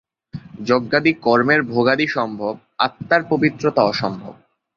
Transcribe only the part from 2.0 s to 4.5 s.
সম্ভব, আত্মার পবিত্রতা অসম্ভব।